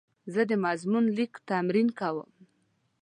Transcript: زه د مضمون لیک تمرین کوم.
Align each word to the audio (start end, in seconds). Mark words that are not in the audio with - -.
زه 0.33 0.41
د 0.49 0.51
مضمون 0.65 1.05
لیک 1.17 1.33
تمرین 1.49 1.87
کوم. 1.99 2.29